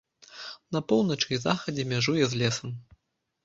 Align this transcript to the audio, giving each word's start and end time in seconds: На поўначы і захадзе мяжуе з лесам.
На 0.75 0.81
поўначы 0.93 1.29
і 1.39 1.39
захадзе 1.45 1.87
мяжуе 1.95 2.23
з 2.35 2.43
лесам. 2.43 2.69